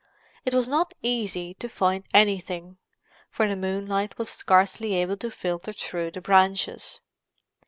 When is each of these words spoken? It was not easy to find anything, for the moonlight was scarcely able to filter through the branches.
It 0.45 0.55
was 0.55 0.67
not 0.67 0.95
easy 1.03 1.53
to 1.59 1.69
find 1.69 2.03
anything, 2.11 2.77
for 3.29 3.47
the 3.47 3.55
moonlight 3.55 4.17
was 4.17 4.31
scarcely 4.31 4.95
able 4.95 5.15
to 5.17 5.29
filter 5.29 5.71
through 5.73 6.09
the 6.09 6.21
branches. 6.21 7.01